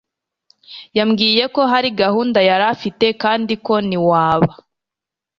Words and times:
yambwiye 0.97 1.43
ko 1.55 1.61
hari 1.71 1.89
gahunda 2.01 2.39
yarafite 2.49 3.05
kandi 3.21 3.53
ko 3.65 3.73
niwaba 3.87 4.53